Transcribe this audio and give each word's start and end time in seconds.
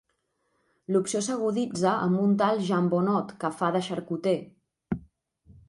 L'opció 0.95 1.21
s'aguditza 1.27 1.91
amb 2.07 2.23
un 2.23 2.33
tal 2.41 2.63
"Jean 2.71 2.89
Bonnot" 2.95 3.37
que 3.45 3.55
fa 3.61 3.73
de 3.79 3.85
xarcuter. 3.91 4.35